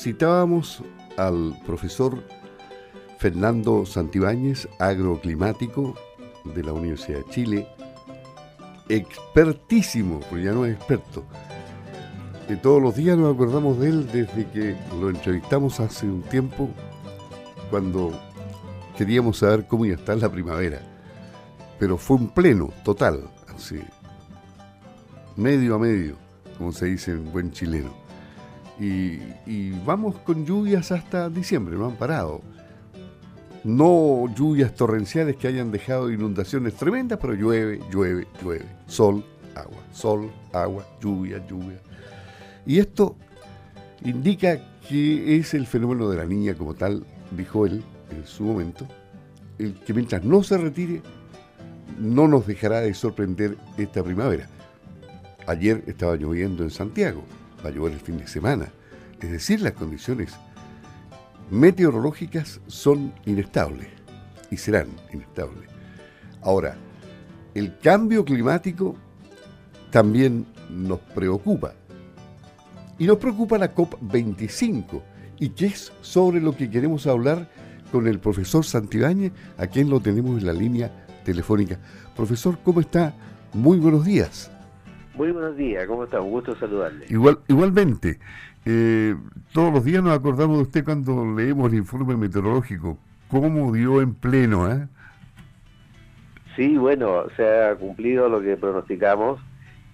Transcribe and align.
citábamos 0.00 0.82
al 1.18 1.54
profesor 1.66 2.24
Fernando 3.18 3.84
Santibáñez, 3.84 4.66
agroclimático 4.78 5.94
de 6.44 6.62
la 6.62 6.72
Universidad 6.72 7.18
de 7.18 7.30
Chile, 7.30 7.68
expertísimo, 8.88 10.20
porque 10.20 10.44
ya 10.44 10.52
no 10.52 10.64
es 10.64 10.74
experto. 10.74 11.22
Que 12.48 12.56
todos 12.56 12.80
los 12.80 12.96
días 12.96 13.18
nos 13.18 13.34
acordamos 13.34 13.78
de 13.78 13.90
él 13.90 14.06
desde 14.06 14.48
que 14.50 14.74
lo 14.98 15.10
entrevistamos 15.10 15.78
hace 15.80 16.06
un 16.06 16.22
tiempo, 16.22 16.70
cuando 17.68 18.18
queríamos 18.96 19.38
saber 19.38 19.66
cómo 19.66 19.84
iba 19.84 19.96
a 19.96 19.98
estar 19.98 20.16
la 20.16 20.32
primavera. 20.32 20.80
Pero 21.78 21.98
fue 21.98 22.16
un 22.16 22.30
pleno, 22.30 22.72
total, 22.84 23.28
así, 23.54 23.80
medio 25.36 25.74
a 25.74 25.78
medio, 25.78 26.16
como 26.56 26.72
se 26.72 26.86
dice 26.86 27.10
en 27.10 27.30
buen 27.30 27.52
chileno. 27.52 28.09
Y, 28.80 29.72
vamos 29.84 30.16
con 30.20 30.46
lluvias 30.46 30.90
hasta 30.90 31.28
diciembre, 31.28 31.76
no 31.76 31.86
han 31.86 31.96
parado 31.96 32.40
no 33.62 34.26
lluvias 34.34 34.74
torrenciales 34.74 35.36
que 35.36 35.46
hayan 35.46 35.70
dejado 35.70 36.10
inundaciones 36.10 36.74
tremendas, 36.76 37.18
pero 37.20 37.34
llueve, 37.34 37.80
llueve, 37.90 38.26
llueve. 38.42 38.64
Sol, 38.86 39.22
agua, 39.54 39.82
sol, 39.92 40.30
agua, 40.52 40.86
lluvia, 41.00 41.46
lluvia. 41.46 41.78
Y 42.64 42.78
esto 42.78 43.16
indica 44.02 44.60
que 44.88 45.36
es 45.36 45.54
el 45.54 45.66
fenómeno 45.66 46.08
de 46.08 46.16
la 46.16 46.24
niña 46.24 46.54
como 46.54 46.74
tal, 46.74 47.04
dijo 47.36 47.66
él 47.66 47.82
en 48.10 48.26
su 48.26 48.44
momento, 48.44 48.86
el 49.58 49.74
que 49.74 49.92
mientras 49.92 50.24
no 50.24 50.42
se 50.42 50.56
retire, 50.56 51.02
no 51.98 52.28
nos 52.28 52.46
dejará 52.46 52.80
de 52.80 52.94
sorprender 52.94 53.56
esta 53.76 54.02
primavera. 54.02 54.48
Ayer 55.46 55.84
estaba 55.86 56.16
lloviendo 56.16 56.62
en 56.62 56.70
Santiago, 56.70 57.22
va 57.64 57.68
a 57.68 57.72
llover 57.72 57.92
el 57.92 58.00
fin 58.00 58.18
de 58.18 58.26
semana. 58.26 58.72
Es 59.20 59.30
decir, 59.30 59.60
las 59.60 59.72
condiciones 59.72 60.32
meteorológicas 61.50 62.60
son 62.66 63.12
inestables 63.26 63.88
y 64.50 64.56
serán 64.56 64.88
inestables. 65.12 65.68
Ahora, 66.42 66.76
el 67.54 67.78
cambio 67.78 68.24
climático 68.24 68.96
también 69.90 70.46
nos 70.70 71.00
preocupa. 71.00 71.74
Y 72.98 73.06
nos 73.06 73.18
preocupa 73.18 73.58
la 73.58 73.74
COP25, 73.74 75.02
y 75.38 75.50
que 75.50 75.66
es 75.66 75.92
sobre 76.02 76.40
lo 76.40 76.54
que 76.54 76.70
queremos 76.70 77.06
hablar 77.06 77.50
con 77.90 78.06
el 78.06 78.18
profesor 78.20 78.64
Santibáñez, 78.64 79.32
a 79.56 79.66
quien 79.66 79.88
lo 79.88 80.00
tenemos 80.00 80.38
en 80.38 80.46
la 80.46 80.52
línea 80.52 81.06
telefónica. 81.24 81.78
Profesor, 82.14 82.58
¿cómo 82.62 82.80
está? 82.80 83.14
Muy 83.54 83.78
buenos 83.78 84.04
días. 84.04 84.50
Muy 85.14 85.32
buenos 85.32 85.56
días, 85.56 85.86
¿cómo 85.86 86.04
está? 86.04 86.20
Un 86.20 86.30
gusto 86.30 86.56
saludarle. 86.56 87.06
Igual, 87.08 87.38
igualmente. 87.48 88.18
Eh, 88.64 89.16
todos 89.52 89.72
los 89.72 89.84
días 89.84 90.02
nos 90.02 90.16
acordamos 90.16 90.58
de 90.58 90.62
usted 90.62 90.84
cuando 90.84 91.34
leemos 91.34 91.72
el 91.72 91.78
informe 91.78 92.16
meteorológico. 92.16 92.98
¿Cómo 93.28 93.72
dio 93.72 94.00
en 94.00 94.14
pleno? 94.14 94.70
Eh? 94.70 94.86
Sí, 96.56 96.76
bueno, 96.76 97.24
se 97.36 97.42
ha 97.42 97.74
cumplido 97.76 98.28
lo 98.28 98.40
que 98.40 98.56
pronosticamos, 98.56 99.40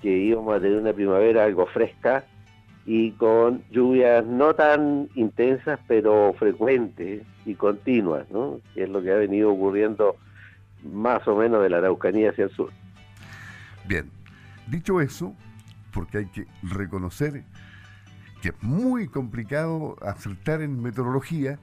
que 0.03 0.17
íbamos 0.17 0.56
a 0.56 0.61
tener 0.61 0.78
una 0.78 0.92
primavera 0.92 1.44
algo 1.44 1.67
fresca 1.67 2.25
y 2.87 3.11
con 3.12 3.62
lluvias 3.70 4.25
no 4.25 4.55
tan 4.55 5.09
intensas, 5.14 5.81
pero 5.89 6.34
frecuentes 6.39 7.22
y 7.44 7.55
continuas, 7.55 8.31
¿no? 8.31 8.61
Que 8.75 8.84
es 8.84 8.89
lo 8.89 9.03
que 9.03 9.12
ha 9.12 9.17
venido 9.17 9.53
ocurriendo 9.53 10.17
más 10.84 11.27
o 11.27 11.37
menos 11.37 11.62
de 11.62 11.70
la 11.70 11.78
Araucanía 11.78 12.31
hacia 12.31 12.44
el 12.44 12.50
sur. 12.50 12.70
Bien, 13.87 14.11
dicho 14.67 15.00
eso, 15.00 15.34
porque 15.92 16.19
hay 16.19 16.27
que 16.27 16.47
reconocer 16.62 17.45
que 18.42 18.48
es 18.50 18.62
muy 18.62 19.09
complicado 19.09 19.97
acertar 20.03 20.61
en 20.62 20.83
meteorología, 20.83 21.59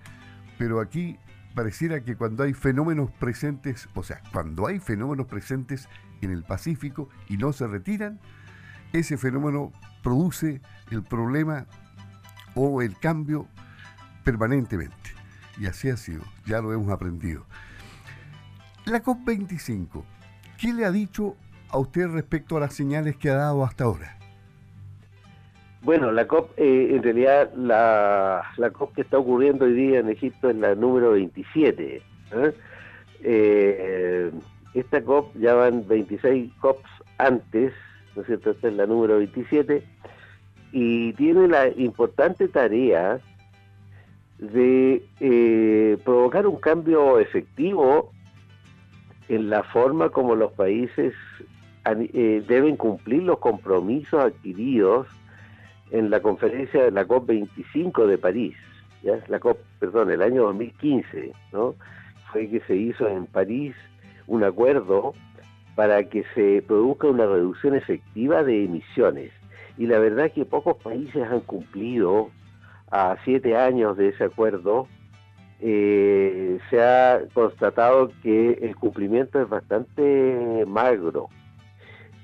pero 0.58 0.80
aquí 0.80 1.18
pareciera 1.53 2.03
que 2.03 2.16
cuando 2.16 2.44
hay 2.44 2.53
fenómenos 2.53 3.12
presentes, 3.12 3.88
o 3.94 4.03
sea, 4.03 4.22
cuando 4.31 4.68
hay 4.68 4.80
fenómenos 4.80 5.28
presentes 5.28 5.88
en 6.22 6.31
el 6.31 6.44
Pacífico 6.44 7.09
y 7.30 7.38
no 7.38 7.53
se 7.53 7.68
retiran, 7.68 8.19
ese 8.91 9.18
fenómeno 9.18 9.72
produce 10.02 10.62
el 10.91 11.03
problema 11.03 11.66
o 12.56 12.81
el 12.81 12.97
cambio 12.97 13.47
permanentemente. 14.24 14.96
Y 15.59 15.68
así 15.68 15.90
ha 15.90 15.97
sido, 15.97 16.24
ya 16.46 16.62
lo 16.62 16.74
hemos 16.74 16.91
aprendido. 16.91 17.46
La 18.85 19.03
COP25, 19.03 20.03
¿qué 20.58 20.74
le 20.74 20.85
ha 20.85 20.91
dicho 20.91 21.35
a 21.73 21.79
usted 21.79 22.07
respecto 22.07 22.56
a 22.56 22.59
las 22.61 22.75
señales 22.75 23.17
que 23.17 23.31
ha 23.31 23.35
dado 23.35 23.63
hasta 23.63 23.85
ahora? 23.85 24.17
Bueno, 25.81 26.11
la 26.11 26.28
COP, 26.28 26.51
eh, 26.57 26.95
en 26.95 27.03
realidad, 27.03 27.51
la, 27.56 28.44
COP 28.73 28.94
que 28.94 29.01
está 29.01 29.17
ocurriendo 29.17 29.66
hoy 29.66 29.73
día 29.73 30.00
en 30.00 30.09
Egipto 30.09 30.50
es 30.50 30.56
la 30.56 30.75
número 30.75 31.11
27. 31.11 32.01
¿eh? 32.31 32.53
Eh, 33.23 34.31
esta 34.75 35.01
COP 35.01 35.35
ya 35.35 35.56
van 35.56 35.85
26 35.88 36.53
COPs 36.61 36.89
antes, 37.17 37.73
¿no 38.16 38.22
es 38.22 38.28
cierto? 38.28 38.51
Esta 38.51 38.67
es 38.67 38.75
la 38.75 38.85
número 38.85 39.17
27 39.17 39.84
y 40.72 41.13
tiene 41.13 41.47
la 41.47 41.67
importante 41.69 42.47
tarea 42.47 43.19
de 44.40 45.03
provocar 46.03 46.47
un 46.47 46.57
cambio 46.57 47.19
efectivo 47.19 48.11
en 49.28 49.50
la 49.50 49.63
forma 49.63 50.09
como 50.09 50.35
los 50.35 50.51
países 50.53 51.13
deben 51.86 52.78
cumplir 52.78 53.24
los 53.24 53.40
compromisos 53.40 54.24
adquiridos 54.24 55.08
en 55.92 56.10
la 56.10 56.22
conferencia 56.22 56.84
de 56.84 56.92
la 56.92 57.06
COP25 57.06 58.06
de 58.08 58.18
París, 58.18 58.56
perdón, 59.80 60.12
el 60.12 60.22
año 60.22 60.44
2015, 60.44 61.34
¿no? 61.52 61.76
Fue 62.32 62.50
que 62.50 62.62
se 62.62 62.76
hizo 62.76 63.08
en 63.08 63.26
París 63.26 63.76
un 64.28 64.44
acuerdo 64.44 65.14
para 65.76 66.04
que 66.04 66.24
se 66.36 66.64
produzca 66.66 67.08
una 67.08 67.26
reducción 67.26 67.76
efectiva 67.76 68.44
de 68.44 68.66
emisiones. 68.66 69.32
Y 69.78 69.88
la 69.88 70.00
verdad 70.00 70.32
que 70.32 70.46
pocos 70.46 70.78
países 70.78 71.24
han 71.24 71.42
cumplido 71.42 72.30
a 72.92 73.18
siete 73.26 73.58
años 73.58 73.98
de 73.98 74.10
ese 74.10 74.24
acuerdo. 74.26 74.88
Eh, 75.60 76.60
se 76.70 76.82
ha 76.82 77.22
constatado 77.34 78.12
que 78.22 78.60
el 78.62 78.76
cumplimiento 78.76 79.42
es 79.42 79.50
bastante 79.50 80.64
magro. 80.68 81.30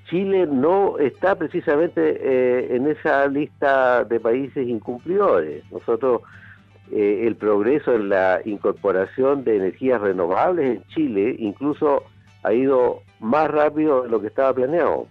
Chile 0.10 0.48
no 0.48 0.98
está 0.98 1.36
precisamente 1.36 2.02
eh, 2.02 2.76
en 2.76 2.88
esa 2.88 3.28
lista 3.28 4.04
de 4.04 4.20
países 4.20 4.68
incumplidores. 4.68 5.64
Nosotros, 5.72 6.22
eh, 6.92 7.26
el 7.28 7.36
progreso 7.36 7.94
en 7.94 8.10
la 8.10 8.42
incorporación 8.44 9.44
de 9.44 9.58
energías 9.58 10.02
renovables 10.02 10.78
en 10.78 10.84
Chile 10.88 11.36
incluso 11.38 12.04
ha 12.44 12.54
ido 12.54 13.02
más 13.20 13.52
rápido 13.52 14.04
de 14.04 14.10
lo 14.10 14.20
que 14.20 14.28
estaba 14.28 14.54
planeado, 14.54 15.08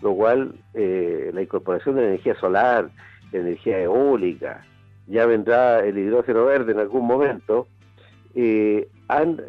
lo 0.00 0.14
cual 0.14 0.54
eh, 0.74 1.30
la 1.34 1.42
incorporación 1.42 1.96
de 1.96 2.06
energía 2.06 2.34
solar, 2.36 2.90
energía 3.32 3.80
eólica, 3.80 4.64
ya 5.08 5.26
vendrá 5.26 5.80
el 5.80 5.98
hidrógeno 5.98 6.44
verde 6.44 6.72
en 6.72 6.78
algún 6.78 7.06
momento, 7.06 7.66
han 9.08 9.40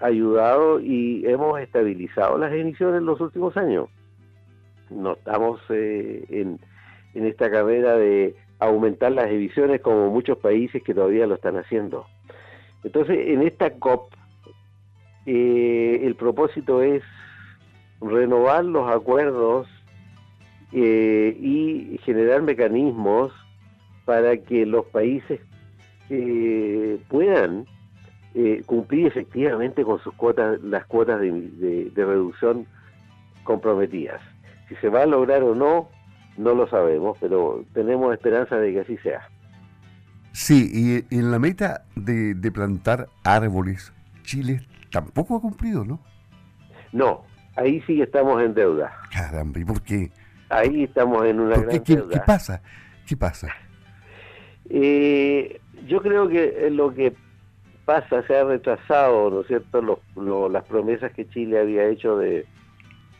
ayudado 0.00 0.80
y 0.80 1.24
hemos 1.26 1.58
estabilizado 1.60 2.36
las 2.36 2.52
emisiones 2.52 2.98
en 2.98 3.06
los 3.06 3.18
últimos 3.18 3.56
años 3.56 3.88
no 4.96 5.12
estamos 5.14 5.60
eh, 5.70 6.24
en, 6.28 6.58
esta 7.14 7.50
carrera 7.50 7.96
de 7.96 8.34
aumentar 8.58 9.12
las 9.12 9.30
emisiones 9.30 9.80
como 9.80 10.10
muchos 10.10 10.38
países 10.38 10.82
que 10.82 10.94
todavía 10.94 11.26
lo 11.26 11.34
están 11.34 11.56
haciendo. 11.56 12.06
Entonces, 12.84 13.18
en 13.28 13.42
esta 13.42 13.70
COP, 13.78 14.12
eh, 15.26 16.00
el 16.02 16.14
propósito 16.14 16.82
es 16.82 17.02
renovar 18.00 18.64
los 18.64 18.90
acuerdos 18.90 19.68
eh, 20.72 21.36
y 21.38 21.98
generar 22.04 22.42
mecanismos 22.42 23.32
para 24.04 24.36
que 24.38 24.66
los 24.66 24.86
países 24.86 25.40
puedan 27.08 27.64
cumplir 28.66 29.06
efectivamente 29.06 29.82
con 29.82 29.98
sus 30.00 30.12
cuotas, 30.12 30.60
las 30.60 30.84
cuotas 30.84 31.20
de 31.22 31.90
reducción 31.96 32.66
comprometidas. 33.44 34.20
Si 34.72 34.80
se 34.80 34.88
va 34.88 35.02
a 35.02 35.06
lograr 35.06 35.42
o 35.42 35.54
no, 35.54 35.90
no 36.38 36.54
lo 36.54 36.66
sabemos, 36.66 37.18
pero 37.20 37.62
tenemos 37.74 38.14
esperanza 38.14 38.56
de 38.56 38.72
que 38.72 38.80
así 38.80 38.96
sea. 38.98 39.28
Sí, 40.32 41.04
y 41.10 41.14
en 41.14 41.30
la 41.30 41.38
meta 41.38 41.84
de, 41.94 42.34
plantar 42.50 43.08
árboles, 43.22 43.92
Chile 44.22 44.62
tampoco 44.90 45.36
ha 45.36 45.40
cumplido, 45.42 45.84
¿no? 45.84 46.00
No, 46.92 47.24
ahí 47.54 47.82
sí 47.86 48.00
estamos 48.00 48.42
en 48.42 48.54
deuda. 48.54 48.96
Caramba, 49.12 49.60
¿y 49.60 49.64
por 49.64 49.82
qué? 49.82 50.10
Ahí 50.48 50.84
estamos 50.84 51.26
en 51.26 51.40
una 51.40 51.56
gran 51.58 51.80
qué, 51.80 51.96
deuda. 51.96 52.18
¿Qué 52.18 52.20
pasa? 52.20 52.62
¿Qué 53.06 53.16
pasa? 53.16 53.48
Eh, 54.70 55.60
yo 55.86 56.00
creo 56.00 56.28
que 56.28 56.70
lo 56.70 56.94
que 56.94 57.12
pasa 57.84 58.26
se 58.26 58.36
ha 58.36 58.44
retrasado, 58.44 59.30
¿no 59.30 59.40
es 59.42 59.48
cierto?, 59.48 60.00
las 60.48 60.64
promesas 60.64 61.12
que 61.12 61.28
Chile 61.28 61.60
había 61.60 61.84
hecho 61.88 62.16
de 62.16 62.46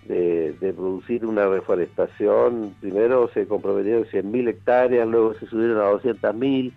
de, 0.06 0.72
producir 0.76 1.24
una 1.24 1.46
reforestación. 1.46 2.74
Primero 2.80 3.30
se 3.32 3.46
comprometieron 3.46 4.04
100.000 4.04 4.48
hectáreas, 4.48 5.06
luego 5.08 5.34
se 5.34 5.46
subieron 5.46 5.78
a 5.78 5.90
200.000, 5.90 6.72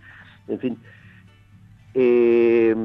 en 0.47 0.59
fin. 0.59 0.77
Eh, 1.93 2.75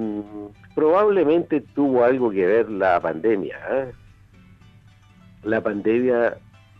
probablemente 0.74 1.60
tuvo 1.60 2.04
algo 2.04 2.30
que 2.30 2.46
ver 2.46 2.70
la 2.70 3.00
pandemia. 3.00 3.58
¿eh? 3.70 3.92
La 5.42 5.60
pandemia 5.60 6.36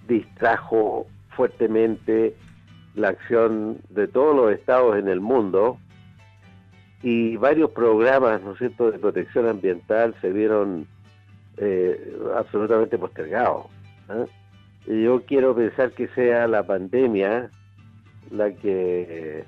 distrajo 0.06 1.06
fuertemente 1.30 2.34
la 2.94 3.08
acción 3.08 3.78
de 3.90 4.08
todos 4.08 4.34
los 4.34 4.52
estados 4.52 4.96
en 4.96 5.08
el 5.08 5.20
mundo 5.20 5.78
y 7.02 7.36
varios 7.36 7.70
programas, 7.70 8.42
¿no 8.42 8.52
es 8.52 8.58
cierto?, 8.58 8.90
de 8.90 8.98
protección 8.98 9.48
ambiental 9.48 10.14
se 10.20 10.30
vieron 10.32 10.86
eh, 11.60 12.16
absolutamente 12.36 12.98
postergados. 12.98 13.66
¿eh? 14.08 15.02
Yo 15.04 15.22
quiero 15.26 15.54
pensar 15.54 15.92
que 15.92 16.08
sea 16.08 16.48
la 16.48 16.64
pandemia 16.64 17.50
la 18.30 18.50
que 18.52 19.44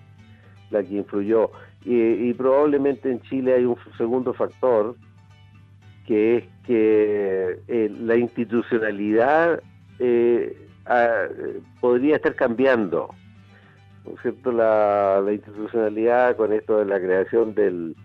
la 0.70 0.82
que 0.82 0.94
influyó 0.94 1.50
y, 1.84 2.32
probablemente 2.34 3.10
en 3.10 3.20
Chile 3.22 3.54
hay 3.54 3.64
un 3.64 3.76
segundo 3.98 4.32
factor 4.32 4.96
que 6.06 6.36
es 6.38 6.44
que 6.66 7.58
eh, 7.68 7.90
la 8.00 8.16
institucionalidad 8.16 9.60
podría 11.80 12.16
estar 12.16 12.34
cambiando 12.34 13.10
¿no 14.04 14.14
es 14.14 14.20
cierto? 14.20 14.52
La, 14.52 15.22
institucionalidad 15.32 16.36
con 16.36 16.52
esto 16.52 16.78
de 16.78 16.84
la 16.86 16.98
creación 17.00 17.54
del, 17.54 17.96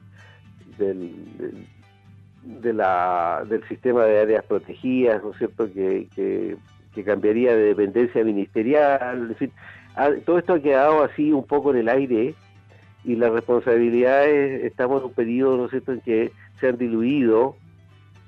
de 2.47 2.73
la, 2.73 3.43
del 3.49 3.67
sistema 3.67 4.05
de 4.05 4.19
áreas 4.19 4.45
protegidas, 4.45 5.23
¿no 5.23 5.31
es 5.31 5.37
cierto? 5.37 5.71
Que, 5.73 6.07
que, 6.15 6.57
cambiaría 7.05 7.55
de 7.55 7.75
dependencia 7.75 8.23
ministerial, 8.23 9.27
en 9.29 9.35
fin, 9.35 9.51
todo 10.25 10.39
esto 10.39 10.53
ha 10.53 10.59
quedado 10.59 11.03
así 11.03 11.31
un 11.31 11.45
poco 11.45 11.69
en 11.69 11.77
el 11.77 11.89
aire 11.89 12.33
y 13.03 13.15
las 13.15 13.31
responsabilidades 13.31 14.63
estamos 14.63 15.01
en 15.01 15.09
un 15.09 15.13
periodo, 15.13 15.57
¿no 15.57 15.65
es 15.65 15.69
cierto?, 15.69 15.91
en 15.91 16.01
que 16.01 16.31
se 16.59 16.69
han 16.69 16.77
diluido 16.79 17.55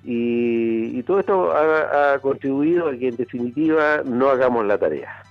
y, 0.03 1.01
todo 1.03 1.19
esto 1.19 1.51
ha, 1.51 2.19
contribuido 2.19 2.89
a 2.89 2.95
que 2.95 3.07
en 3.07 3.15
definitiva 3.15 4.03
no 4.05 4.29
hagamos 4.29 4.63
la 4.65 4.77
tarea. 4.77 5.23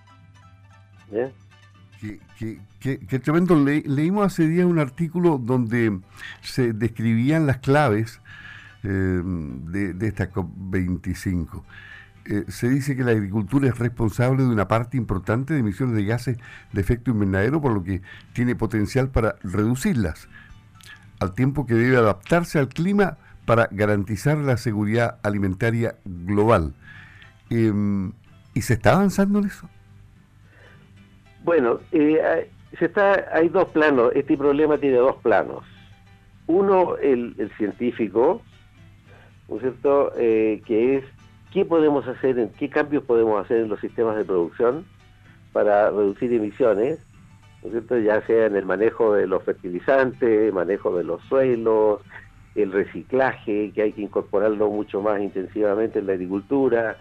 ¿Ya? 1.13 1.31
que, 2.81 3.19
tremendo. 3.19 3.55
leímos 3.57 4.27
hace 4.27 4.47
días 4.47 4.67
un 4.67 4.79
artículo 4.79 5.39
donde 5.39 5.99
se 6.43 6.73
describían 6.73 7.47
las 7.47 7.59
claves 7.59 8.21
eh, 8.85 9.21
de, 9.25 10.07
esta 10.07 10.31
COP25. 10.31 11.63
Eh, 12.27 12.45
se 12.49 12.69
dice 12.69 12.95
que 12.97 13.05
la 13.05 13.13
agricultura 13.13 13.69
es 13.69 13.79
responsable 13.79 14.43
de 14.43 14.51
una 14.51 14.69
parte 14.69 14.97
importante 14.97 15.55
de 15.55 15.61
emisiones 15.61 15.97
de 15.97 16.05
gases 16.05 16.39
de 16.73 16.81
efecto 16.81 17.11
invernadero, 17.11 17.61
por 17.61 17.73
lo 17.73 17.83
que 17.83 18.03
tiene 18.33 18.55
potencial 18.55 19.09
para 19.09 19.37
reducirlas, 19.43 20.29
al 21.21 21.35
tiempo 21.35 21.67
que 21.67 21.75
debe 21.75 21.97
adaptarse 21.97 22.59
al 22.59 22.69
clima 22.69 23.17
para 23.47 23.69
garantizar 23.71 24.37
la 24.37 24.59
seguridad 24.59 25.19
alimentaria 25.23 25.97
global. 26.05 26.75
Em, 27.49 28.13
¿Y 28.53 28.63
se 28.63 28.75
está 28.75 28.93
avanzando 28.93 29.39
en 29.39 29.47
eso? 29.47 29.69
Bueno, 31.45 31.81
eh, 31.93 32.51
se 32.79 32.85
está, 32.85 33.25
hay 33.33 33.49
dos 33.49 33.69
planos, 33.71 34.13
este 34.15 34.37
problema 34.37 34.77
tiene 34.79 34.99
dos 34.99 35.17
planos. 35.23 35.65
Uno, 36.47 36.97
el, 36.97 37.51
científico, 37.57 38.43
¿no 39.49 39.57
es 39.57 39.63
cierto?, 39.63 40.13
eh, 40.17 40.63
que 40.67 40.97
es 40.97 41.05
qué 41.53 41.65
podemos 41.65 42.07
hacer, 42.07 42.51
qué 42.59 42.69
cambios 42.69 43.05
podemos 43.05 43.43
hacer 43.43 43.59
en 43.59 43.69
los 43.69 43.81
sistemas 43.81 44.17
de 44.17 44.25
producción 44.25 44.85
para 45.53 45.91
reducir 45.91 46.33
emisiones, 46.33 46.99
¿no 47.63 47.69
es 47.69 47.73
cierto?, 47.73 47.99
ya 47.99 48.25
sea 48.27 48.47
en 48.47 48.57
el 48.57 48.67
manejo 48.67 49.15
de 49.15 49.27
los 49.27 49.43
fertilizantes, 49.43 50.53
manejo 50.53 50.97
de 50.97 51.05
los 51.05 51.23
suelos, 51.25 52.01
el 52.55 52.73
reciclaje, 52.73 53.73
que 53.75 53.83
hay 53.83 53.93
que 53.93 54.03
incorporarlo 54.03 54.69
mucho 54.71 55.01
más 55.01 55.21
intensivamente 55.21 56.01
en 56.01 56.07
la 56.07 56.15
agricultura, 56.15 56.97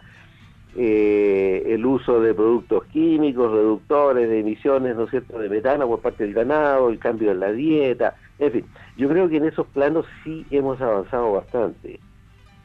eh, 0.76 1.64
el 1.66 1.86
uso 1.86 2.22
de 2.22 2.34
productos 2.34 2.86
químicos, 2.86 3.52
reductores 3.52 4.30
de 4.30 4.40
emisiones, 4.40 4.96
¿no 4.96 5.06
es 5.06 5.10
cierto?, 5.10 5.40
de 5.40 5.50
metano 5.50 5.88
por 5.88 6.00
parte 6.00 6.24
del 6.24 6.34
ganado, 6.34 6.90
el 6.90 7.00
cambio 7.00 7.32
en 7.32 7.40
la 7.40 7.52
dieta, 7.52 8.16
en 8.40 8.52
fin, 8.52 8.66
yo 8.98 9.10
creo 9.10 9.28
que 9.28 9.38
en 9.38 9.46
esos 9.46 9.66
planos 9.68 10.06
sí 10.24 10.46
hemos 10.52 10.80
avanzado 10.80 11.34
bastante. 11.34 12.00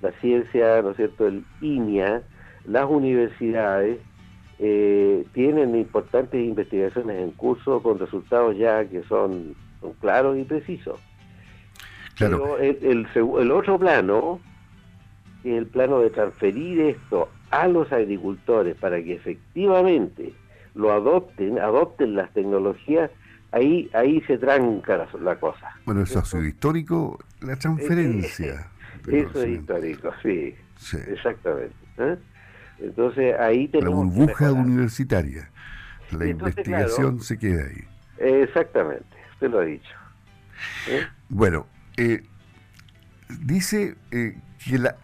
La 0.03 0.13
ciencia, 0.21 0.83
¿no 0.83 0.91
es 0.91 0.97
cierto?, 0.97 1.27
el 1.27 1.45
INIA, 1.61 2.23
las 2.67 2.87
universidades 2.89 3.99
eh, 4.59 5.25
tienen 5.33 5.75
importantes 5.75 6.45
investigaciones 6.45 7.21
en 7.21 7.31
curso 7.33 7.83
con 7.83 7.99
resultados 7.99 8.57
ya 8.57 8.85
que 8.85 9.03
son, 9.05 9.55
claros 10.01 10.39
y 10.39 10.45
precisos. 10.45 11.01
Pero 12.19 12.59
el, 12.59 12.79
el, 12.83 13.07
el 13.15 13.51
otro 13.51 13.79
plano, 13.79 14.39
el 15.45 15.67
plano 15.67 15.99
de 16.01 16.11
transferir 16.11 16.81
esto 16.81 17.29
a 17.51 17.67
los 17.69 17.91
agricultores 17.93 18.77
para 18.77 19.03
que 19.03 19.15
efectivamente 19.15 20.33
lo 20.75 20.93
adopten, 20.93 21.59
adopten 21.59 22.15
las 22.15 22.33
tecnologías, 22.33 23.11
ahí 23.53 23.91
ahí 23.93 24.21
se 24.23 24.39
tranca 24.39 25.09
la, 25.21 25.37
cosa. 25.37 25.77
Bueno, 25.85 26.03
eso 26.03 26.21
ha 26.21 26.25
sido 26.25 26.45
histórico, 26.45 27.19
la 27.41 27.57
transferencia. 27.57 28.71
Eso 29.09 29.43
es 29.43 29.49
histórico, 29.49 30.13
sí, 30.23 30.55
exactamente. 31.09 31.75
¿eh? 31.99 32.17
Entonces 32.79 33.39
ahí 33.39 33.69
tenemos... 33.69 34.07
La 34.07 34.13
burbuja 34.13 34.53
universitaria, 34.53 35.51
la 36.11 36.27
investigación 36.27 37.21
se 37.21 37.39
queda 37.39 37.65
ahí. 37.65 37.85
Exactamente, 38.19 39.05
usted 39.35 39.51
lo 39.51 39.61
ha 39.61 39.65
dicho. 39.65 39.95
¿eh? 40.89 41.07
Bueno, 41.29 41.67
eh, 41.97 42.23
dice 43.41 43.97
eh, 44.11 44.37
que 44.65 44.79
la, 44.79 44.97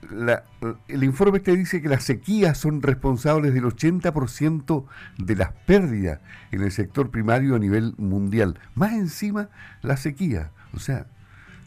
el 0.89 1.05
informe 1.05 1.41
te 1.41 1.57
dice 1.57 1.83
que 1.83 1.89
las 1.89 2.05
sequías 2.05 2.59
son 2.59 2.83
responsables 2.83 3.55
del 3.55 3.65
80% 3.65 4.85
de 5.19 5.37
las 5.37 5.53
pérdidas 5.53 6.21
en 6.53 6.63
el 6.63 6.71
sector 6.71 7.11
primario 7.11 7.57
a 7.57 7.59
nivel 7.59 7.95
mundial. 7.97 8.59
Más 8.75 8.93
encima, 8.93 9.49
la 9.83 9.97
sequía. 9.97 10.51
O 10.75 10.79
sea, 10.79 11.07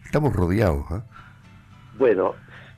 estamos 0.05 0.33
rodeados. 0.33 0.85
¿ah? 0.91 1.03
Bueno, 2.01 2.33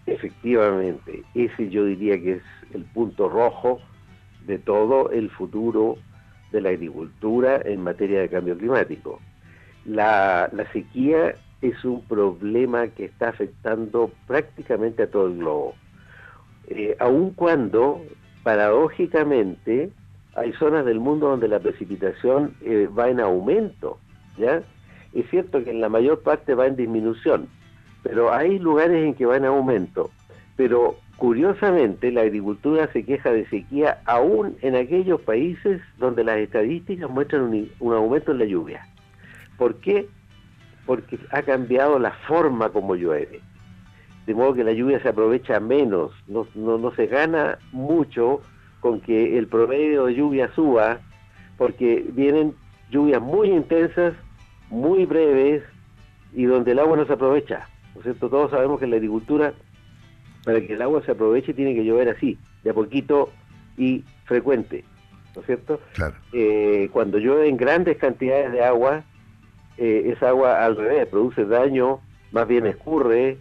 efectivamente, 0.05 1.23
ese 1.33 1.69
yo 1.69 1.85
diría 1.85 2.21
que 2.21 2.33
es 2.33 2.43
el 2.73 2.83
punto 2.83 3.29
rojo 3.29 3.79
de 4.45 4.59
todo 4.59 5.11
el 5.11 5.29
futuro 5.29 5.95
de 6.51 6.59
la 6.59 6.71
agricultura 6.71 7.61
en 7.63 7.83
materia 7.83 8.19
de 8.19 8.27
cambio 8.27 8.57
climático. 8.57 9.21
La, 9.85 10.51
sequía 10.73 11.35
es 11.61 11.85
un 11.85 12.01
problema 12.03 12.89
que 12.89 13.05
está 13.05 13.29
afectando 13.29 14.11
prácticamente 14.27 15.03
a 15.03 15.09
todo 15.09 15.27
el 15.27 15.37
globo. 15.37 15.75
Eh, 16.67 16.97
aun 16.99 17.29
cuando, 17.31 18.01
paradójicamente, 18.43 19.89
hay 20.35 20.51
zonas 20.59 20.83
del 20.83 20.99
mundo 20.99 21.29
donde 21.29 21.47
la 21.47 21.61
precipitación 21.61 22.55
eh, 22.59 22.89
va 22.89 23.07
en 23.07 23.21
aumento, 23.21 23.99
¿ya? 24.37 24.63
Es 25.13 25.29
cierto 25.29 25.63
que 25.63 25.69
en 25.69 25.79
la 25.79 25.87
mayor 25.87 26.23
parte 26.23 26.55
va 26.55 26.67
en 26.67 26.75
disminución, 26.75 27.47
pero 28.03 28.33
hay 28.33 28.59
lugares 28.59 29.03
en 29.03 29.15
que 29.15 29.25
va 29.25 29.37
en 29.37 29.45
aumento. 29.45 30.11
Pero 30.55 30.97
curiosamente 31.17 32.11
la 32.11 32.21
agricultura 32.21 32.91
se 32.91 33.03
queja 33.03 33.31
de 33.31 33.47
sequía 33.47 34.01
aún 34.05 34.57
en 34.61 34.75
aquellos 34.75 35.21
países 35.21 35.81
donde 35.97 36.23
las 36.23 36.37
estadísticas 36.37 37.09
muestran 37.09 37.67
un, 37.79 37.93
aumento 37.93 38.33
en 38.33 38.39
la 38.39 38.45
lluvia. 38.45 38.87
¿Por 39.57 39.75
qué? 39.75 40.07
porque 40.85 41.17
ha 41.31 41.41
cambiado 41.43 41.99
la 41.99 42.11
forma 42.27 42.69
como 42.69 42.95
llueve. 42.95 43.41
De 44.25 44.33
modo 44.33 44.53
que 44.53 44.63
la 44.63 44.73
lluvia 44.73 45.01
se 45.01 45.09
aprovecha 45.09 45.59
menos, 45.59 46.11
no, 46.27 46.47
no, 46.55 46.91
se 46.95 47.07
gana 47.07 47.57
mucho 47.71 48.41
con 48.79 49.01
que 49.01 49.37
el 49.37 49.47
promedio 49.47 50.05
de 50.05 50.15
lluvia 50.15 50.53
suba, 50.55 50.99
porque 51.57 52.05
vienen 52.13 52.53
lluvias 52.89 53.21
muy 53.21 53.49
intensas, 53.49 54.13
muy 54.69 55.05
breves 55.05 55.63
y 56.33 56.45
donde 56.45 56.71
el 56.71 56.79
agua 56.79 56.97
no 56.97 57.05
se 57.05 57.13
aprovecha. 57.13 57.67
¿No 57.93 58.01
es 58.01 58.03
cierto? 58.03 58.29
Todos 58.29 58.51
sabemos 58.51 58.79
que 58.79 58.85
en 58.85 58.91
la 58.91 58.97
agricultura, 58.97 59.53
para 60.43 60.61
que 60.61 60.73
el 60.73 60.81
agua 60.81 61.01
se 61.05 61.11
aproveche, 61.11 61.53
tiene 61.53 61.75
que 61.75 61.85
llover 61.85 62.09
así, 62.09 62.37
de 62.63 62.71
a 62.71 62.73
poquito 62.73 63.29
y 63.77 64.03
frecuente. 64.25 64.83
¿No 65.35 65.41
es 65.41 65.47
cierto? 65.47 65.79
Claro. 65.93 66.15
Eh, 66.31 66.89
cuando 66.91 67.17
llueve 67.17 67.47
en 67.47 67.57
grandes 67.57 67.97
cantidades 67.97 68.51
de 68.51 68.63
agua, 68.63 69.03
eh, 69.77 70.13
esa 70.15 70.29
agua 70.29 70.63
al 70.63 70.75
revés 70.75 71.07
produce 71.07 71.45
daño, 71.45 71.99
más 72.31 72.47
bien 72.47 72.65
escurre, 72.67 73.37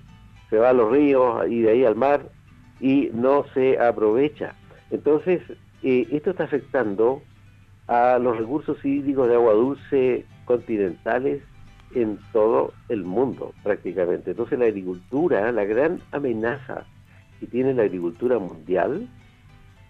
se 0.49 0.59
va 0.59 0.71
a 0.71 0.73
los 0.73 0.91
ríos 0.91 1.47
y 1.49 1.63
de 1.63 1.71
ahí 1.71 1.85
al 1.85 1.97
mar 1.97 2.23
y 2.81 3.11
no 3.13 3.45
se 3.55 3.79
aprovecha. 3.79 4.55
Entonces, 4.91 5.41
eh, 5.83 6.07
esto 6.11 6.31
está 6.31 6.45
afectando 6.45 7.23
a 7.87 8.19
los 8.19 8.39
recursos 8.39 8.83
hídricos 8.85 9.29
de 9.29 9.35
agua 9.35 9.53
dulce 9.55 10.25
continentales 10.45 11.43
en 11.95 12.19
todo 12.33 12.73
el 12.89 13.05
mundo 13.05 13.53
prácticamente. 13.63 14.31
Entonces 14.31 14.59
la 14.59 14.67
agricultura, 14.67 15.51
la 15.53 15.65
gran 15.65 16.01
amenaza 16.13 16.85
que 17.41 17.47
tiene 17.47 17.75
la 17.75 17.83
agricultura 17.83 18.39
mundial 18.39 19.09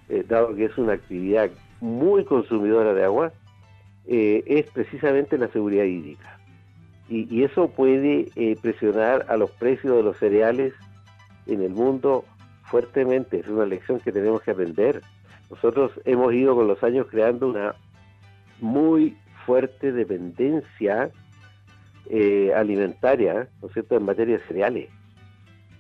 eh, 0.09 0.25
dado 0.29 0.55
que 0.55 0.67
es 0.67 0.77
una 0.77 0.93
actividad 0.93 1.51
muy 1.81 2.25
consumidora 2.25 2.93
de 2.93 3.05
agua, 3.05 3.33
eh, 4.07 4.43
es 4.47 4.71
precisamente 4.71 5.39
la 5.39 5.49
seguridad 5.49 5.85
hídrica. 5.85 6.39
Y, 7.09 7.43
eso 7.45 7.69
puede 7.69 8.29
eh, 8.37 8.57
presionar 8.61 9.27
a 9.29 9.37
los 9.37 9.51
precios 9.53 9.97
de 9.97 10.03
los 10.03 10.17
cereales 10.19 10.73
en 11.47 11.63
el 11.63 11.71
mundo 11.71 12.25
fuertemente. 12.65 13.41
Es 13.41 13.49
una 13.49 13.67
lección 13.67 14.01
que 14.01 14.13
tenemos 14.13 14.43
que 14.43 14.51
aprender. 14.51 15.03
Nosotros 15.51 15.93
hemos 16.05 16.33
ido 16.33 16.55
con 16.55 16.69
los 16.69 16.83
años 16.83 17.07
creando 17.11 17.49
una 17.49 17.75
muy 18.61 19.17
fuerte 19.47 19.93
dependencia 19.93 21.11
alimentaria, 22.55 23.49
¿no 23.61 23.69
es 23.69 23.75
cierto?, 23.75 23.97
en 23.97 24.05
materia 24.05 24.37
de 24.39 24.45
cereales 24.45 24.89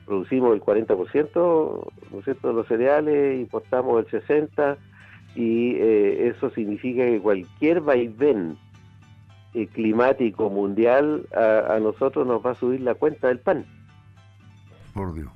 producimos 0.05 0.55
el 0.55 0.61
40%, 0.61 1.87
¿no 2.11 2.19
es 2.19 2.25
cierto?, 2.25 2.49
de 2.49 2.55
los 2.55 2.67
cereales, 2.67 3.41
importamos 3.41 4.05
el 4.05 4.23
60% 4.23 4.77
y 5.35 5.77
eh, 5.77 6.29
eso 6.29 6.51
significa 6.51 7.05
que 7.05 7.19
cualquier 7.21 7.81
vaivén 7.81 8.59
eh, 9.55 9.67
climático 9.69 10.51
mundial 10.51 11.27
a, 11.35 11.79
nosotros 11.81 12.27
nos 12.27 12.45
va 12.45 12.51
a 12.51 12.55
subir 12.55 12.83
la 12.83 12.95
cuenta 12.95 13.29
del 13.29 13.39
pan. 13.39 13.65
Por 14.93 15.15
Dios. 15.15 15.31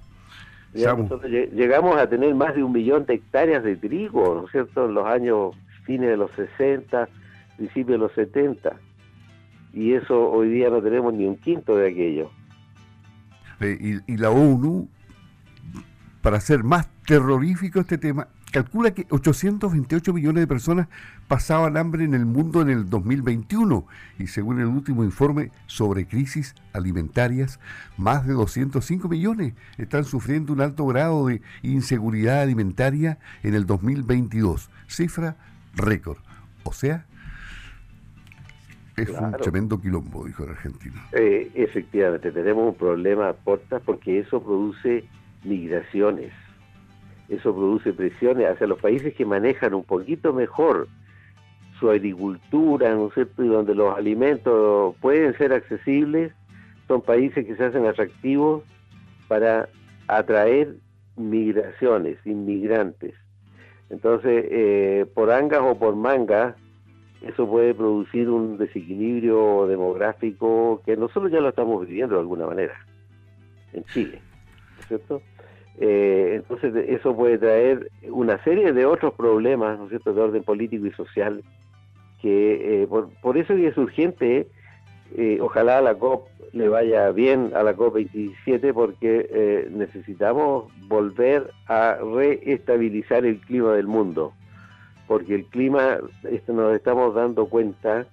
llegamos 0.74 1.96
a 1.96 2.06
tener 2.08 2.34
más 2.34 2.54
de 2.54 2.62
un 2.62 2.72
millón 2.72 3.06
de 3.06 3.14
hectáreas 3.14 3.64
de 3.64 3.76
trigo, 3.76 4.34
¿no 4.34 4.44
es 4.46 4.52
cierto?, 4.52 4.86
en 4.86 4.94
los 4.94 5.06
años 5.06 5.56
fines 5.84 6.10
de 6.10 6.16
los 6.16 6.30
60, 6.32 7.08
principios 7.56 7.88
de 7.88 7.98
los 7.98 8.12
70. 8.12 8.76
Y 9.76 9.92
eso 9.92 10.30
hoy 10.30 10.48
día 10.48 10.70
no 10.70 10.80
tenemos 10.80 11.12
ni 11.12 11.26
un 11.26 11.36
quinto 11.36 11.76
de 11.76 11.90
aquello. 11.90 12.30
Eh, 13.60 14.00
y, 14.06 14.16
la 14.16 14.30
ONU, 14.30 14.88
para 16.22 16.38
hacer 16.38 16.64
más 16.64 16.88
terrorífico 17.06 17.80
este 17.80 17.98
tema, 17.98 18.28
calcula 18.52 18.92
que 18.92 19.06
828 19.10 20.14
millones 20.14 20.40
de 20.40 20.46
personas 20.46 20.88
pasaban 21.28 21.76
hambre 21.76 22.04
en 22.04 22.14
el 22.14 22.24
mundo 22.24 22.62
en 22.62 22.70
el 22.70 22.88
2021 22.88 23.86
y 24.18 24.28
según 24.28 24.60
el 24.60 24.66
último 24.66 25.04
informe 25.04 25.50
sobre 25.66 26.06
crisis 26.06 26.54
alimentarias, 26.72 27.60
más 27.98 28.26
de 28.26 28.32
205 28.32 29.08
millones 29.10 29.52
están 29.76 30.04
sufriendo 30.04 30.54
un 30.54 30.62
alto 30.62 30.86
grado 30.86 31.26
de 31.26 31.42
inseguridad 31.62 32.40
alimentaria 32.40 33.18
en 33.42 33.54
el 33.54 33.66
2022, 33.66 34.70
cifra 34.86 35.36
récord. 35.74 36.18
O 36.64 36.72
sea, 36.72 37.05
es 38.96 39.10
un 39.10 39.32
tremendo 39.32 39.80
quilombo, 39.80 40.24
dijo 40.24 40.44
el 40.44 40.50
argentino. 40.50 41.00
Eh, 41.12 41.50
efectivamente, 41.54 42.32
tenemos 42.32 42.68
un 42.68 42.74
problema, 42.74 43.32
Porta, 43.32 43.80
porque 43.80 44.20
eso 44.20 44.42
produce 44.42 45.04
migraciones, 45.44 46.32
eso 47.28 47.54
produce 47.54 47.92
presiones 47.92 48.48
hacia 48.48 48.66
los 48.66 48.80
países 48.80 49.14
que 49.14 49.24
manejan 49.24 49.74
un 49.74 49.84
poquito 49.84 50.32
mejor 50.32 50.88
su 51.78 51.90
agricultura, 51.90 52.94
¿no 52.94 53.08
es 53.08 53.14
cierto? 53.14 53.44
Y 53.44 53.48
donde 53.48 53.74
los 53.74 53.96
alimentos 53.96 54.94
pueden 55.00 55.36
ser 55.36 55.52
accesibles, 55.52 56.32
son 56.88 57.02
países 57.02 57.44
que 57.46 57.56
se 57.56 57.64
hacen 57.64 57.86
atractivos 57.86 58.62
para 59.28 59.68
atraer 60.08 60.76
migraciones, 61.16 62.18
inmigrantes. 62.24 63.14
Entonces, 63.90 64.46
eh, 64.50 65.06
por 65.14 65.30
angas 65.30 65.60
o 65.62 65.78
por 65.78 65.96
mangas, 65.96 66.54
eso 67.22 67.48
puede 67.48 67.74
producir 67.74 68.28
un 68.28 68.58
desequilibrio 68.58 69.66
demográfico 69.66 70.82
que 70.84 70.96
nosotros 70.96 71.32
ya 71.32 71.40
lo 71.40 71.48
estamos 71.48 71.86
viviendo 71.86 72.14
de 72.14 72.20
alguna 72.20 72.46
manera 72.46 72.74
en 73.72 73.84
Chile, 73.84 74.20
¿no 74.74 74.80
es 74.80 74.86
cierto? 74.88 75.22
Eh, 75.78 76.32
entonces 76.36 76.74
eso 76.88 77.14
puede 77.14 77.38
traer 77.38 77.90
una 78.08 78.42
serie 78.44 78.72
de 78.72 78.86
otros 78.86 79.14
problemas, 79.14 79.78
¿no 79.78 79.84
es 79.84 79.90
cierto?, 79.90 80.14
de 80.14 80.20
orden 80.22 80.42
político 80.42 80.86
y 80.86 80.92
social, 80.92 81.42
que 82.20 82.82
eh, 82.82 82.86
por, 82.86 83.36
eso 83.36 83.52
es 83.52 83.76
urgente, 83.76 84.48
eh, 85.16 85.38
ojalá 85.40 85.78
a 85.78 85.82
la 85.82 85.94
COP 85.94 86.28
le 86.52 86.68
vaya 86.68 87.10
bien 87.12 87.52
a 87.54 87.62
la 87.62 87.76
COP27 87.76 88.72
porque 88.72 89.68
necesitamos 89.70 90.72
volver 90.88 91.50
a 91.66 91.98
reestabilizar 92.14 93.26
el 93.26 93.38
clima 93.40 93.74
del 93.74 93.86
mundo 93.86 94.32
porque 95.06 95.34
el 95.34 95.44
clima, 95.46 95.98
nos 96.48 96.74
estamos 96.74 97.14
dando 97.14 97.46
cuenta 97.46 98.06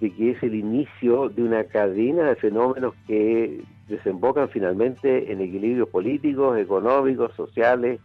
de 0.00 0.12
que 0.12 0.30
es 0.30 0.42
el 0.42 0.54
inicio 0.54 1.28
de 1.28 1.42
una 1.42 1.64
cadena 1.64 2.24
de 2.24 2.36
fenómenos 2.36 2.94
que 3.06 3.64
desembocan 3.88 4.48
finalmente 4.48 5.32
en 5.32 5.40
equilibrios 5.40 5.88
políticos, 5.88 6.58
económicos, 6.58 7.34
sociales, 7.34 8.00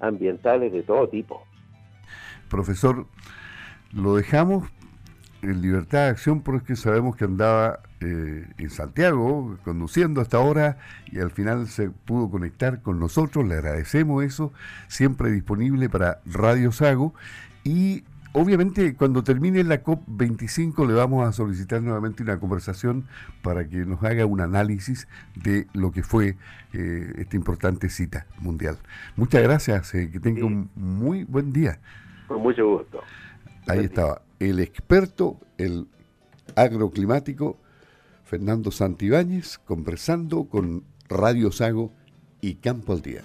ambientales, 0.00 0.72
de 0.72 0.82
todo 0.82 1.08
tipo. 1.08 1.42
Profesor, 2.48 3.06
lo 3.92 4.16
dejamos 4.16 4.68
en 5.42 5.60
libertad 5.60 6.04
de 6.04 6.10
acción 6.10 6.40
porque 6.40 6.74
sabemos 6.74 7.16
que 7.16 7.24
andaba 7.24 7.80
eh, 8.00 8.46
en 8.58 8.70
Santiago 8.70 9.56
conduciendo 9.64 10.20
hasta 10.20 10.38
ahora 10.38 10.78
y 11.10 11.20
al 11.20 11.30
final 11.30 11.66
se 11.66 11.90
pudo 11.90 12.30
conectar 12.30 12.82
con 12.82 12.98
nosotros, 12.98 13.46
le 13.46 13.54
agradecemos 13.54 14.24
eso, 14.24 14.52
siempre 14.88 15.30
disponible 15.30 15.88
para 15.88 16.20
Radio 16.26 16.72
Sago 16.72 17.14
y 17.66 18.04
obviamente 18.32 18.94
cuando 18.94 19.24
termine 19.24 19.64
la 19.64 19.82
COP25 19.82 20.86
le 20.86 20.94
vamos 20.94 21.26
a 21.26 21.32
solicitar 21.32 21.82
nuevamente 21.82 22.22
una 22.22 22.38
conversación 22.38 23.06
para 23.42 23.68
que 23.68 23.78
nos 23.78 24.04
haga 24.04 24.24
un 24.24 24.40
análisis 24.40 25.08
de 25.34 25.66
lo 25.72 25.90
que 25.90 26.04
fue 26.04 26.36
eh, 26.72 27.12
esta 27.18 27.34
importante 27.34 27.88
cita 27.88 28.26
mundial. 28.38 28.78
Muchas 29.16 29.42
gracias, 29.42 29.92
eh, 29.96 30.10
que 30.12 30.20
tenga 30.20 30.44
un 30.44 30.70
muy 30.76 31.24
buen 31.24 31.52
día. 31.52 31.80
Con 32.28 32.40
mucho 32.40 32.68
gusto. 32.68 33.00
Ahí 33.66 33.80
estaba 33.80 34.22
el 34.38 34.60
experto, 34.60 35.40
el 35.58 35.88
agroclimático, 36.54 37.58
Fernando 38.22 38.70
Santibáñez, 38.70 39.58
conversando 39.58 40.44
con 40.44 40.84
Radio 41.08 41.50
Sago 41.50 41.92
y 42.40 42.54
Campo 42.54 42.92
al 42.92 43.02
Día. 43.02 43.22